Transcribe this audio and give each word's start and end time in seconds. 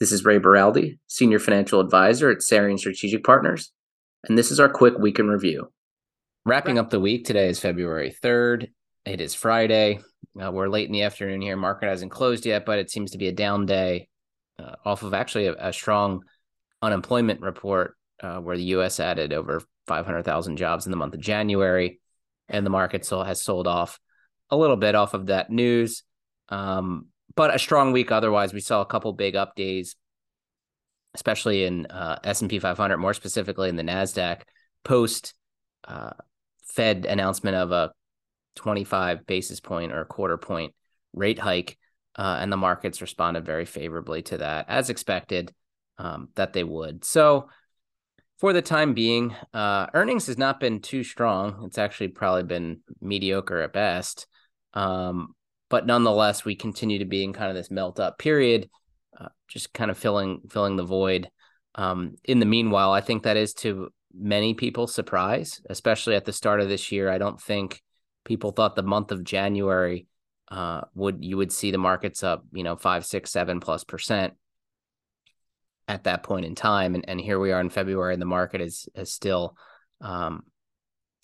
This 0.00 0.12
is 0.12 0.24
Ray 0.24 0.38
Beraldi, 0.38 0.98
Senior 1.08 1.38
Financial 1.38 1.78
Advisor 1.78 2.30
at 2.30 2.38
Sarian 2.38 2.78
Strategic 2.78 3.22
Partners, 3.22 3.70
and 4.26 4.38
this 4.38 4.50
is 4.50 4.58
our 4.58 4.70
quick 4.70 4.96
week 4.96 5.18
in 5.18 5.28
review. 5.28 5.70
Wrapping 6.46 6.78
up 6.78 6.88
the 6.88 6.98
week, 6.98 7.26
today 7.26 7.50
is 7.50 7.60
February 7.60 8.16
3rd. 8.24 8.68
It 9.04 9.20
is 9.20 9.34
Friday. 9.34 10.00
Uh, 10.42 10.50
we're 10.52 10.68
late 10.68 10.86
in 10.86 10.94
the 10.94 11.02
afternoon 11.02 11.42
here. 11.42 11.54
Market 11.54 11.90
hasn't 11.90 12.12
closed 12.12 12.46
yet, 12.46 12.64
but 12.64 12.78
it 12.78 12.90
seems 12.90 13.10
to 13.10 13.18
be 13.18 13.28
a 13.28 13.32
down 13.32 13.66
day 13.66 14.08
uh, 14.58 14.76
off 14.86 15.02
of 15.02 15.12
actually 15.12 15.48
a, 15.48 15.68
a 15.68 15.70
strong 15.70 16.22
unemployment 16.80 17.42
report 17.42 17.94
uh, 18.22 18.38
where 18.38 18.56
the 18.56 18.64
U.S. 18.64 19.00
added 19.00 19.34
over 19.34 19.60
500,000 19.86 20.56
jobs 20.56 20.86
in 20.86 20.92
the 20.92 20.96
month 20.96 21.12
of 21.12 21.20
January, 21.20 22.00
and 22.48 22.64
the 22.64 22.70
market 22.70 23.04
still 23.04 23.22
has 23.22 23.42
sold 23.42 23.66
off 23.66 24.00
a 24.48 24.56
little 24.56 24.76
bit 24.76 24.94
off 24.94 25.12
of 25.12 25.26
that 25.26 25.50
news. 25.50 26.04
Um, 26.48 27.08
but 27.40 27.54
a 27.54 27.58
strong 27.58 27.92
week 27.92 28.12
otherwise. 28.12 28.52
We 28.52 28.60
saw 28.60 28.82
a 28.82 28.84
couple 28.84 29.14
big 29.14 29.34
up 29.34 29.56
days, 29.56 29.96
especially 31.14 31.64
in 31.64 31.86
uh, 31.86 32.18
S&P 32.22 32.58
500, 32.58 32.98
more 32.98 33.14
specifically 33.14 33.70
in 33.70 33.76
the 33.76 33.82
Nasdaq 33.82 34.42
post 34.84 35.32
uh, 35.88 36.10
Fed 36.64 37.06
announcement 37.06 37.56
of 37.56 37.72
a 37.72 37.92
25 38.56 39.24
basis 39.24 39.58
point 39.58 39.90
or 39.90 40.04
quarter 40.04 40.36
point 40.36 40.74
rate 41.14 41.38
hike, 41.38 41.78
uh, 42.14 42.36
and 42.42 42.52
the 42.52 42.58
markets 42.58 43.00
responded 43.00 43.46
very 43.46 43.64
favorably 43.64 44.20
to 44.20 44.36
that, 44.36 44.66
as 44.68 44.90
expected 44.90 45.50
um, 45.96 46.28
that 46.34 46.52
they 46.52 46.62
would. 46.62 47.06
So. 47.06 47.48
For 48.38 48.54
the 48.54 48.62
time 48.62 48.94
being, 48.94 49.36
uh, 49.52 49.88
earnings 49.92 50.28
has 50.28 50.38
not 50.38 50.60
been 50.60 50.80
too 50.80 51.04
strong. 51.04 51.64
It's 51.66 51.76
actually 51.76 52.08
probably 52.08 52.44
been 52.44 52.80
mediocre 53.02 53.60
at 53.60 53.74
best. 53.74 54.26
Um, 54.72 55.34
but 55.70 55.86
nonetheless, 55.86 56.44
we 56.44 56.56
continue 56.56 56.98
to 56.98 57.06
be 57.06 57.24
in 57.24 57.32
kind 57.32 57.48
of 57.48 57.54
this 57.54 57.70
melt 57.70 57.98
up 57.98 58.18
period, 58.18 58.68
uh, 59.18 59.28
just 59.48 59.72
kind 59.72 59.90
of 59.90 59.96
filling 59.96 60.42
filling 60.50 60.76
the 60.76 60.84
void. 60.84 61.30
Um, 61.76 62.16
in 62.24 62.40
the 62.40 62.46
meanwhile, 62.46 62.92
I 62.92 63.00
think 63.00 63.22
that 63.22 63.36
is 63.36 63.54
to 63.54 63.88
many 64.12 64.52
people's 64.54 64.92
surprise, 64.92 65.62
especially 65.70 66.16
at 66.16 66.24
the 66.24 66.32
start 66.32 66.60
of 66.60 66.68
this 66.68 66.90
year. 66.90 67.08
I 67.08 67.18
don't 67.18 67.40
think 67.40 67.80
people 68.24 68.50
thought 68.50 68.74
the 68.74 68.82
month 68.82 69.12
of 69.12 69.24
January 69.24 70.08
uh, 70.50 70.82
would 70.94 71.24
you 71.24 71.36
would 71.36 71.52
see 71.52 71.70
the 71.70 71.78
markets 71.78 72.24
up, 72.24 72.44
you 72.52 72.64
know, 72.64 72.76
five, 72.76 73.06
six, 73.06 73.30
seven 73.30 73.60
plus 73.60 73.84
percent 73.84 74.34
at 75.86 76.04
that 76.04 76.24
point 76.24 76.46
in 76.46 76.56
time, 76.56 76.96
and 76.96 77.08
and 77.08 77.20
here 77.20 77.38
we 77.38 77.52
are 77.52 77.60
in 77.60 77.70
February, 77.70 78.12
and 78.12 78.20
the 78.20 78.26
market 78.26 78.60
is 78.60 78.88
is 78.96 79.12
still 79.12 79.56
um, 80.00 80.42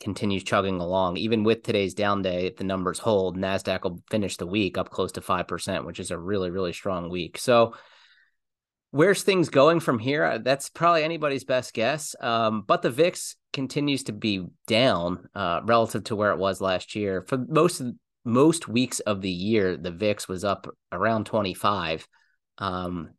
continues 0.00 0.42
chugging 0.42 0.80
along. 0.80 1.16
Even 1.16 1.44
with 1.44 1.62
today's 1.62 1.94
down 1.94 2.22
day, 2.22 2.46
if 2.46 2.56
the 2.56 2.64
numbers 2.64 2.98
hold, 2.98 3.36
NASDAQ 3.36 3.82
will 3.82 4.02
finish 4.10 4.36
the 4.36 4.46
week 4.46 4.76
up 4.76 4.90
close 4.90 5.12
to 5.12 5.20
5%, 5.20 5.84
which 5.84 6.00
is 6.00 6.10
a 6.10 6.18
really, 6.18 6.50
really 6.50 6.72
strong 6.72 7.08
week. 7.08 7.38
So, 7.38 7.74
where's 8.90 9.22
things 9.22 9.48
going 9.48 9.80
from 9.80 9.98
here? 9.98 10.24
Uh, 10.24 10.38
that's 10.38 10.68
probably 10.68 11.02
anybody's 11.02 11.44
best 11.44 11.72
guess. 11.74 12.14
Um, 12.20 12.62
but 12.66 12.82
the 12.82 12.90
VIX 12.90 13.36
continues 13.52 14.04
to 14.04 14.12
be 14.12 14.46
down 14.66 15.28
uh, 15.34 15.60
relative 15.64 16.04
to 16.04 16.16
where 16.16 16.32
it 16.32 16.38
was 16.38 16.60
last 16.60 16.94
year. 16.94 17.24
For 17.26 17.38
most 17.38 17.82
most 18.24 18.68
weeks 18.68 19.00
of 19.00 19.20
the 19.20 19.30
year, 19.30 19.76
the 19.76 19.90
VIX 19.90 20.28
was 20.28 20.44
up 20.44 20.68
around 20.92 21.26
25. 21.26 22.06
Um, 22.58 23.10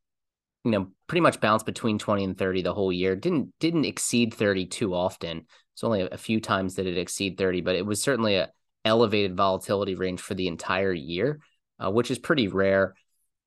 you 0.63 0.71
know, 0.71 0.87
pretty 1.07 1.21
much 1.21 1.41
bounced 1.41 1.65
between 1.65 1.99
20 1.99 2.23
and 2.23 2.37
30 2.37 2.61
the 2.61 2.73
whole 2.73 2.91
year. 2.91 3.15
Didn't 3.15 3.53
didn't 3.59 3.85
exceed 3.85 4.33
30 4.33 4.67
too 4.67 4.93
often. 4.93 5.45
It's 5.73 5.83
only 5.83 6.01
a 6.01 6.17
few 6.17 6.39
times 6.39 6.75
that 6.75 6.85
it 6.85 6.97
exceed 6.97 7.37
30, 7.37 7.61
but 7.61 7.75
it 7.75 7.85
was 7.85 8.01
certainly 8.01 8.35
a 8.35 8.49
elevated 8.85 9.35
volatility 9.35 9.95
range 9.95 10.21
for 10.21 10.33
the 10.33 10.47
entire 10.47 10.93
year, 10.93 11.39
uh, 11.83 11.91
which 11.91 12.11
is 12.11 12.19
pretty 12.19 12.47
rare. 12.47 12.93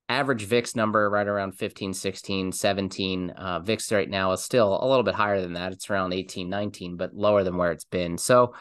Average 0.08 0.44
VIX 0.44 0.76
number 0.76 1.10
right 1.10 1.26
around 1.26 1.52
15, 1.52 1.92
16, 1.92 2.52
17. 2.52 3.30
Uh, 3.30 3.60
VIX 3.60 3.92
right 3.92 4.08
now 4.08 4.32
is 4.32 4.42
still 4.42 4.78
a 4.80 4.86
little 4.86 5.02
bit 5.02 5.14
higher 5.14 5.40
than 5.40 5.54
that. 5.54 5.72
It's 5.72 5.90
around 5.90 6.12
18, 6.12 6.48
19, 6.48 6.96
but 6.96 7.14
lower 7.14 7.42
than 7.42 7.56
where 7.56 7.72
it's 7.72 7.84
been. 7.84 8.16
So 8.16 8.54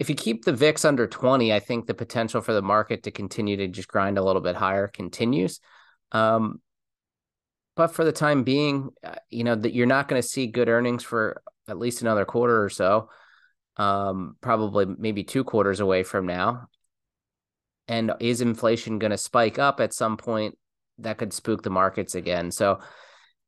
if 0.00 0.08
you 0.08 0.16
keep 0.16 0.44
the 0.44 0.52
VIX 0.52 0.84
under 0.84 1.06
20, 1.06 1.52
I 1.52 1.60
think 1.60 1.86
the 1.86 1.94
potential 1.94 2.40
for 2.40 2.52
the 2.52 2.62
market 2.62 3.04
to 3.04 3.10
continue 3.10 3.56
to 3.58 3.68
just 3.68 3.86
grind 3.86 4.18
a 4.18 4.22
little 4.22 4.42
bit 4.42 4.56
higher 4.56 4.88
continues. 4.88 5.60
Um, 6.10 6.60
but 7.80 7.94
for 7.94 8.04
the 8.04 8.12
time 8.12 8.42
being, 8.42 8.90
uh, 9.02 9.14
you 9.30 9.42
know 9.42 9.54
that 9.54 9.72
you're 9.72 9.86
not 9.86 10.06
going 10.06 10.20
to 10.20 10.28
see 10.28 10.46
good 10.46 10.68
earnings 10.68 11.02
for 11.02 11.40
at 11.66 11.78
least 11.78 12.02
another 12.02 12.26
quarter 12.26 12.62
or 12.62 12.68
so, 12.68 13.08
um, 13.78 14.36
probably 14.42 14.84
maybe 14.84 15.24
two 15.24 15.44
quarters 15.44 15.80
away 15.80 16.02
from 16.02 16.26
now. 16.26 16.68
And 17.88 18.12
is 18.20 18.42
inflation 18.42 18.98
going 18.98 19.12
to 19.12 19.16
spike 19.16 19.58
up 19.58 19.80
at 19.80 19.94
some 19.94 20.18
point? 20.18 20.58
That 20.98 21.16
could 21.16 21.32
spook 21.32 21.62
the 21.62 21.70
markets 21.70 22.14
again. 22.14 22.50
So, 22.50 22.80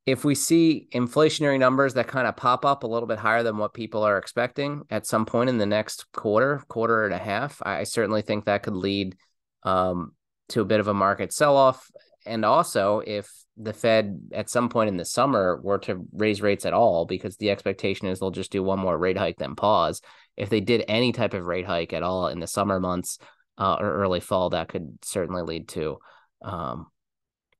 if 0.07 0.25
we 0.25 0.35
see 0.35 0.89
inflationary 0.95 1.59
numbers 1.59 1.93
that 1.93 2.09
kind 2.09 2.27
of 2.27 2.35
pop 2.35 2.65
up 2.65 2.85
a 2.85 2.87
little 2.87 3.07
bit 3.07 3.19
higher 3.19 3.43
than 3.43 3.59
what 3.59 3.75
people 3.75 4.03
are 4.03 4.17
expecting 4.17 4.85
at 4.89 5.07
some 5.07 5.27
point 5.27 5.51
in 5.51 5.59
the 5.59 5.67
next 5.67 6.11
quarter, 6.13 6.65
quarter 6.69 7.05
and 7.05 7.13
a 7.13 7.19
half, 7.19 7.61
I 7.67 7.85
certainly 7.85 8.23
think 8.23 8.47
that 8.47 8.63
could 8.63 8.77
lead 8.77 9.15
um, 9.63 10.13
to 10.49 10.63
a 10.63 10.65
bit 10.65 10.81
of 10.81 10.89
a 10.89 10.95
market 10.95 11.35
sell 11.35 11.55
off. 11.55 11.91
And 12.25 12.47
also, 12.47 13.01
if 13.01 13.42
the 13.57 13.73
Fed 13.73 14.21
at 14.33 14.49
some 14.49 14.69
point 14.69 14.89
in 14.89 14.97
the 14.97 15.05
summer 15.05 15.61
were 15.63 15.79
to 15.81 16.07
raise 16.13 16.41
rates 16.41 16.65
at 16.65 16.73
all, 16.73 17.05
because 17.05 17.37
the 17.37 17.51
expectation 17.51 18.07
is 18.09 18.19
they'll 18.19 18.31
just 18.31 18.53
do 18.53 18.63
one 18.63 18.79
more 18.79 18.97
rate 18.97 19.19
hike, 19.19 19.37
then 19.37 19.55
pause. 19.55 20.01
If 20.37 20.49
they 20.49 20.61
did 20.61 20.85
any 20.89 21.13
type 21.13 21.35
of 21.35 21.45
rate 21.45 21.67
hike 21.67 21.93
at 21.93 22.03
all 22.03 22.29
in 22.29 22.41
the 22.41 22.47
summer 22.47 22.81
months 22.81 23.19
uh, 23.59 23.77
or 23.79 23.93
early 23.93 24.21
fall, 24.21 24.51
that 24.51 24.69
could 24.69 24.99
certainly 25.03 25.43
lead 25.43 25.69
to 25.69 25.99
um, 26.41 26.87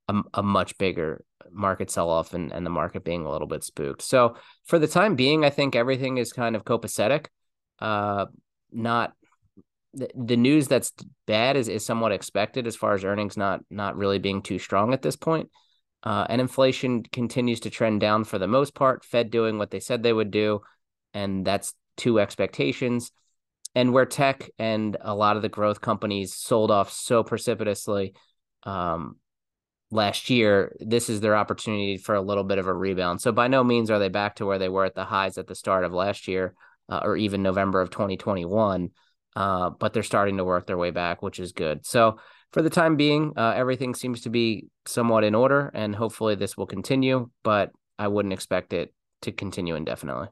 a, 0.09 0.23
a 0.35 0.43
much 0.43 0.79
bigger 0.79 1.25
market 1.51 1.91
sell 1.91 2.09
off 2.09 2.33
and, 2.33 2.53
and 2.53 2.65
the 2.65 2.71
market 2.71 3.05
being 3.05 3.27
a 3.27 3.31
little 3.31 3.47
bit 3.47 3.63
spooked. 3.63 4.01
So 4.01 4.37
for 4.65 4.79
the 4.79 4.89
time 4.89 5.17
being, 5.17 5.45
I 5.45 5.51
think 5.51 5.77
everything 5.77 6.17
is 6.17 6.33
kind 6.33 6.57
of 6.57 6.65
copacetic. 6.65 7.27
Uh, 7.79 8.27
not 8.71 9.13
the, 9.93 10.09
the 10.15 10.37
news 10.37 10.69
that's 10.69 10.93
bad 11.27 11.57
is, 11.57 11.69
is 11.69 11.85
somewhat 11.85 12.13
expected 12.13 12.67
as 12.67 12.77
far 12.77 12.95
as 12.95 13.05
earnings 13.05 13.37
not 13.37 13.61
not 13.71 13.97
really 13.97 14.19
being 14.19 14.41
too 14.41 14.59
strong 14.59 14.95
at 14.95 15.03
this 15.03 15.17
point. 15.17 15.51
Uh, 16.03 16.27
and 16.29 16.41
inflation 16.41 17.03
continues 17.03 17.61
to 17.61 17.71
trend 17.71 18.01
down 18.01 18.25
for 18.25 18.39
the 18.39 18.49
most 18.49 18.75
part. 18.75 19.05
Fed 19.05 19.31
doing 19.31 19.59
what 19.59 19.71
they 19.71 19.81
said 19.81 20.03
they 20.03 20.13
would 20.13 20.31
do, 20.31 20.61
and 21.15 21.45
that's 21.45 21.75
two 21.97 22.19
expectations. 22.19 23.13
And 23.75 23.93
where 23.93 24.07
tech 24.07 24.51
and 24.59 24.97
a 25.01 25.15
lot 25.15 25.37
of 25.37 25.43
the 25.43 25.49
growth 25.49 25.81
companies 25.81 26.35
sold 26.35 26.71
off 26.71 26.91
so 26.93 27.23
precipitously 27.23 28.15
um, 28.65 29.17
last 29.91 30.29
year, 30.29 30.77
this 30.81 31.09
is 31.09 31.21
their 31.21 31.37
opportunity 31.37 31.97
for 31.97 32.15
a 32.15 32.21
little 32.21 32.45
bit 32.45 32.59
of 32.59 32.67
a 32.67 32.75
rebound. 32.75 33.21
So 33.21 33.33
by 33.33 33.49
no 33.49 33.65
means 33.65 33.91
are 33.91 33.99
they 33.99 34.09
back 34.09 34.37
to 34.37 34.47
where 34.47 34.59
they 34.59 34.69
were 34.69 34.85
at 34.85 34.95
the 34.95 35.05
highs 35.05 35.39
at 35.39 35.47
the 35.47 35.55
start 35.55 35.85
of 35.85 35.93
last 35.93 36.29
year 36.29 36.55
uh, 36.89 37.01
or 37.03 37.17
even 37.17 37.43
November 37.43 37.81
of 37.81 37.91
2021. 37.91 38.91
Uh, 39.35 39.71
but 39.71 39.93
they're 39.93 40.03
starting 40.03 40.37
to 40.37 40.45
work 40.45 40.67
their 40.67 40.77
way 40.77 40.91
back, 40.91 41.23
which 41.23 41.41
is 41.41 41.53
good. 41.53 41.87
So 41.87 42.19
for 42.53 42.61
the 42.61 42.71
time 42.71 42.97
being, 42.97 43.33
uh, 43.37 43.55
everything 43.57 43.95
seems 43.95 44.21
to 44.23 44.31
be 44.31 44.67
somewhat 44.87 45.25
in 45.25 45.35
order, 45.35 45.71
and 45.75 45.97
hopefully 45.97 46.35
this 46.35 46.57
will 46.57 46.67
continue. 46.67 47.31
But 47.43 47.71
I 47.99 48.09
wouldn't 48.09 48.35
expect 48.35 48.73
it 48.73 48.93
to 49.23 49.33
continue 49.33 49.75
indefinitely. 49.75 50.29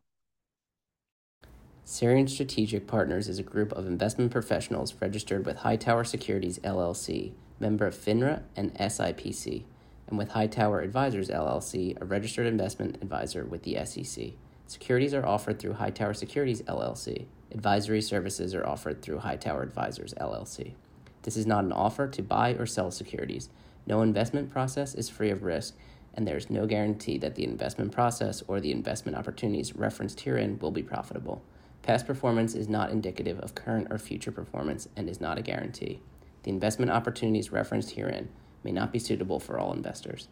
Sarian 1.87 2.29
Strategic 2.29 2.87
Partners 2.87 3.29
is 3.29 3.39
a 3.39 3.43
group 3.43 3.73
of 3.73 3.87
investment 3.87 4.31
professionals 4.31 4.95
registered 5.01 5.45
with 5.45 5.57
Hightower 5.57 6.05
Securities 6.05 6.59
LLC, 6.61 7.33
member 7.59 7.87
of 7.87 7.97
FINRA 7.97 8.43
and 8.55 8.73
SIPC, 8.75 9.65
and 10.07 10.19
with 10.19 10.31
Hightower 10.31 10.81
Advisors 10.83 11.31
LLC, 11.31 12.01
a 12.01 12.05
registered 12.05 12.47
investment 12.47 12.97
advisor 13.03 13.45
with 13.45 13.63
the 13.63 13.85
SEC. 13.85 14.33
Securities 14.67 15.15
are 15.15 15.27
offered 15.27 15.59
through 15.59 15.73
Hightower 15.73 16.15
Securities 16.15 16.63
LLC. 16.63 17.27
Advisory 17.53 18.01
services 18.01 18.55
are 18.55 18.67
offered 18.67 19.03
through 19.03 19.19
Hightower 19.19 19.63
Advisors 19.63 20.15
LLC. 20.15 20.75
This 21.23 21.37
is 21.37 21.47
not 21.47 21.65
an 21.65 21.73
offer 21.73 22.07
to 22.07 22.23
buy 22.23 22.53
or 22.55 22.65
sell 22.65 22.91
securities. 22.91 23.51
No 23.87 24.03
investment 24.03 24.51
process 24.51 24.95
is 24.95 25.09
free 25.09 25.31
of 25.31 25.43
risk, 25.43 25.75
and 26.15 26.27
there 26.27 26.37
is 26.37 26.49
no 26.49 26.67
guarantee 26.67 27.19
that 27.19 27.35
the 27.35 27.45
investment 27.45 27.93
process 27.93 28.43
or 28.47 28.61
the 28.61 28.71
investment 28.71 29.19
opportunities 29.19 29.75
referenced 29.75 30.21
herein 30.21 30.59
will 30.61 30.71
be 30.71 30.83
profitable. 30.83 31.43
Past 31.83 32.07
performance 32.07 32.55
is 32.55 32.69
not 32.69 32.91
indicative 32.91 33.41
of 33.41 33.55
current 33.55 33.89
or 33.91 33.99
future 33.99 34.33
performance 34.33 34.89
and 34.97 35.09
is 35.09 35.21
not 35.21 35.39
a 35.39 35.43
guarantee. 35.43 36.01
The 36.45 36.51
investment 36.51 36.91
opportunities 36.91 37.51
referenced 37.51 37.93
herein 37.93 38.29
may 38.63 38.71
not 38.71 38.93
be 38.93 38.99
suitable 38.99 39.41
for 39.41 39.59
all 39.59 39.73
investors. 39.73 40.29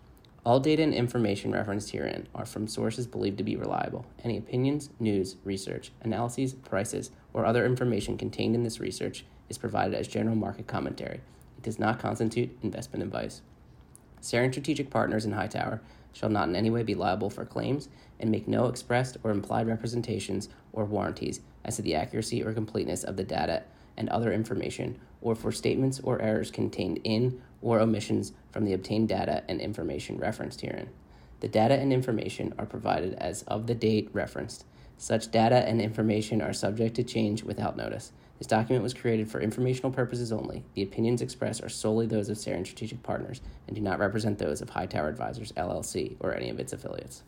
All 0.49 0.61
data 0.61 0.83
and 0.83 0.95
information 0.95 1.53
referenced 1.53 1.91
herein 1.91 2.27
are 2.35 2.47
from 2.47 2.69
sources 2.69 3.07
believed 3.07 3.37
to 3.37 3.45
be 3.45 3.55
reliable. 3.55 4.07
Any 4.25 4.39
opinions, 4.39 4.89
news, 4.99 5.37
research, 5.45 5.93
analyses, 6.01 6.55
prices, 6.55 7.11
or 7.35 7.45
other 7.45 7.67
information 7.67 8.17
contained 8.17 8.55
in 8.55 8.63
this 8.63 8.81
research 8.81 9.27
is 9.51 9.59
provided 9.59 9.95
as 9.95 10.09
general 10.09 10.35
market 10.35 10.67
commentary. 10.67 11.21
It 11.59 11.65
does 11.65 11.79
not 11.79 11.99
constitute 11.99 12.57
investment 12.63 13.03
advice. 13.03 13.43
Sarian 14.23 14.51
Strategic 14.51 14.89
Partners 14.89 15.27
in 15.27 15.33
Hightower 15.33 15.83
shall 16.15 16.31
not 16.31 16.49
in 16.49 16.57
any 16.57 16.71
way 16.71 16.83
be 16.83 16.95
liable 16.95 17.29
for 17.29 17.45
claims 17.45 17.91
and 18.19 18.31
make 18.31 18.49
no 18.49 18.69
expressed 18.69 19.19
or 19.23 19.31
implied 19.31 19.67
representations 19.67 20.49
or 20.73 20.87
warranties 20.87 21.43
as 21.67 21.77
to 21.77 21.83
the 21.83 21.95
accuracy 21.95 22.43
or 22.43 22.55
completeness 22.55 23.05
of 23.05 23.19
the 23.19 23.23
data 23.23 23.65
and 23.99 24.09
other 24.09 24.33
information, 24.33 24.99
or 25.21 25.35
for 25.35 25.53
statements 25.53 26.01
or 26.01 26.23
errors 26.23 26.51
contained 26.51 27.01
in 27.05 27.43
or 27.61 27.81
omissions 27.81 28.33
from 28.51 28.65
the 28.65 28.73
obtained 28.73 29.09
data 29.09 29.45
and 29.49 29.61
information 29.61 30.17
referenced 30.17 30.63
herein. 30.63 30.89
The 31.41 31.49
data 31.49 31.75
and 31.75 31.93
information 31.93 32.55
are 32.59 32.67
provided 32.67 33.15
as 33.15 33.43
of 33.43 33.67
the 33.67 33.75
date 33.75 34.09
referenced. 34.13 34.65
Such 34.97 35.31
data 35.31 35.57
and 35.69 35.81
information 35.81 36.41
are 36.41 36.53
subject 36.53 36.97
to 36.97 37.05
change 37.05 37.45
without 37.45 37.77
notice. 37.77 38.13
This 38.39 38.47
document 38.47 38.83
was 38.83 38.95
created 38.95 39.31
for 39.31 39.41
informational 39.41 39.93
purposes 39.93 40.33
only. 40.33 40.65
The 40.75 40.83
opinions 40.83 41.23
expressed 41.23 41.63
are 41.63 41.69
solely 41.69 42.07
those 42.07 42.29
of 42.29 42.37
Sarian 42.37 42.65
Strategic 42.65 43.03
Partners 43.03 43.41
and 43.67 43.75
do 43.77 43.83
not 43.83 43.99
represent 43.99 44.39
those 44.39 44.61
of 44.61 44.71
Hightower 44.71 45.09
Advisors 45.09 45.53
LLC 45.53 46.17
or 46.21 46.35
any 46.35 46.49
of 46.49 46.61
its 46.61 46.73
affiliates. 46.73 47.23